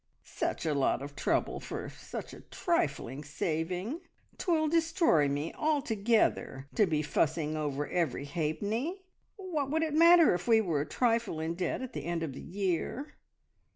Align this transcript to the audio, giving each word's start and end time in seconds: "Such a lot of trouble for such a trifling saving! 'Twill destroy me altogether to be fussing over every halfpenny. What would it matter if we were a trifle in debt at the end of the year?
"Such 0.23 0.65
a 0.65 0.73
lot 0.73 1.03
of 1.03 1.15
trouble 1.15 1.59
for 1.59 1.87
such 1.87 2.33
a 2.33 2.39
trifling 2.41 3.23
saving! 3.23 4.01
'Twill 4.39 4.67
destroy 4.67 5.27
me 5.27 5.53
altogether 5.53 6.67
to 6.73 6.87
be 6.87 7.03
fussing 7.03 7.55
over 7.55 7.87
every 7.87 8.25
halfpenny. 8.25 9.03
What 9.35 9.69
would 9.69 9.83
it 9.83 9.93
matter 9.93 10.33
if 10.33 10.47
we 10.47 10.59
were 10.59 10.81
a 10.81 10.87
trifle 10.87 11.39
in 11.39 11.53
debt 11.53 11.83
at 11.83 11.93
the 11.93 12.05
end 12.05 12.23
of 12.23 12.33
the 12.33 12.41
year? 12.41 13.13